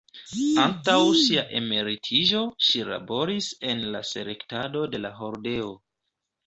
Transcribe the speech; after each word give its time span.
Antaŭ 0.61 0.95
sia 1.23 1.43
emeritiĝo, 1.59 2.41
ŝi 2.69 2.83
laboris 2.91 3.53
en 3.75 3.87
la 3.97 4.05
selektado 4.15 4.87
de 4.97 5.05
la 5.07 5.17
hordeo. 5.23 5.75